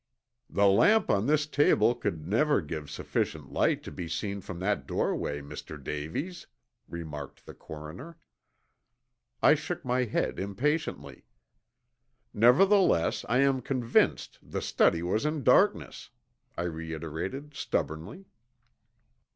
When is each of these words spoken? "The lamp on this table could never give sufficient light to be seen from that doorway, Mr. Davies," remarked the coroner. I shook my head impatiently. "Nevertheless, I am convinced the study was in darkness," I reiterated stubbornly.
"The 0.49 0.65
lamp 0.65 1.11
on 1.11 1.27
this 1.27 1.45
table 1.45 1.93
could 1.93 2.27
never 2.27 2.59
give 2.59 2.89
sufficient 2.89 3.51
light 3.53 3.83
to 3.83 3.91
be 3.91 4.07
seen 4.07 4.41
from 4.41 4.57
that 4.57 4.87
doorway, 4.87 5.41
Mr. 5.41 5.77
Davies," 5.77 6.47
remarked 6.89 7.45
the 7.45 7.53
coroner. 7.53 8.17
I 9.43 9.53
shook 9.53 9.85
my 9.85 10.05
head 10.05 10.39
impatiently. 10.39 11.25
"Nevertheless, 12.33 13.25
I 13.29 13.41
am 13.41 13.61
convinced 13.61 14.39
the 14.41 14.59
study 14.63 15.03
was 15.03 15.23
in 15.23 15.43
darkness," 15.43 16.09
I 16.57 16.63
reiterated 16.63 17.53
stubbornly. 17.53 18.25